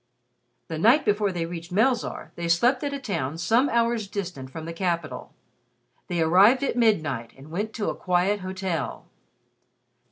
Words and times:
The 0.67 0.79
night 0.79 1.05
before 1.05 1.31
they 1.31 1.45
reached 1.45 1.71
Melzarr, 1.71 2.31
they 2.33 2.47
slept 2.47 2.83
at 2.83 2.91
a 2.91 2.97
town 2.97 3.37
some 3.37 3.69
hours 3.69 4.07
distant 4.07 4.49
from 4.49 4.65
the 4.65 4.73
capital. 4.73 5.31
They 6.07 6.21
arrived 6.21 6.63
at 6.63 6.75
midnight 6.75 7.33
and 7.37 7.51
went 7.51 7.71
to 7.73 7.89
a 7.91 7.95
quiet 7.95 8.39
hotel. 8.39 9.05